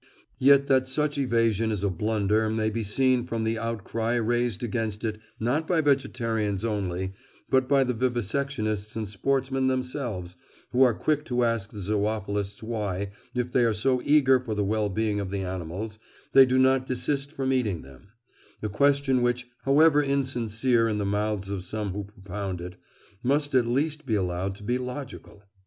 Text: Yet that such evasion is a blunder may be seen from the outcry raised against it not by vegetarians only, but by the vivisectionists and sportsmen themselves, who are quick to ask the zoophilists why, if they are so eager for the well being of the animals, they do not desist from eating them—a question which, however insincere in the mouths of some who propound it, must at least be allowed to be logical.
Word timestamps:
Yet 0.39 0.65
that 0.65 0.87
such 0.87 1.19
evasion 1.19 1.71
is 1.71 1.83
a 1.83 1.89
blunder 1.91 2.49
may 2.49 2.71
be 2.71 2.81
seen 2.83 3.23
from 3.27 3.43
the 3.43 3.59
outcry 3.59 4.15
raised 4.15 4.63
against 4.63 5.03
it 5.03 5.19
not 5.39 5.67
by 5.67 5.79
vegetarians 5.79 6.65
only, 6.65 7.13
but 7.51 7.69
by 7.69 7.83
the 7.83 7.93
vivisectionists 7.93 8.95
and 8.95 9.07
sportsmen 9.07 9.67
themselves, 9.67 10.37
who 10.71 10.81
are 10.81 10.95
quick 10.95 11.23
to 11.25 11.43
ask 11.43 11.69
the 11.69 11.77
zoophilists 11.77 12.63
why, 12.63 13.11
if 13.35 13.51
they 13.51 13.63
are 13.63 13.75
so 13.75 14.01
eager 14.03 14.39
for 14.39 14.55
the 14.55 14.65
well 14.65 14.89
being 14.89 15.19
of 15.19 15.29
the 15.29 15.41
animals, 15.41 15.99
they 16.33 16.47
do 16.47 16.57
not 16.57 16.87
desist 16.87 17.31
from 17.31 17.53
eating 17.53 17.83
them—a 17.83 18.69
question 18.69 19.21
which, 19.21 19.49
however 19.65 20.01
insincere 20.01 20.87
in 20.89 20.97
the 20.97 21.05
mouths 21.05 21.51
of 21.51 21.63
some 21.63 21.93
who 21.93 22.05
propound 22.05 22.59
it, 22.59 22.75
must 23.21 23.53
at 23.53 23.67
least 23.67 24.07
be 24.07 24.15
allowed 24.15 24.55
to 24.55 24.63
be 24.63 24.79
logical. 24.79 25.43